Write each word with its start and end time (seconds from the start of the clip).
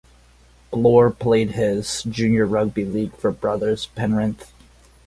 Blore 0.71 1.11
played 1.11 1.51
his 1.51 2.01
junior 2.01 2.47
rugby 2.47 2.85
league 2.85 3.15
for 3.17 3.29
Brothers 3.29 3.85
Penrith. 3.85 4.51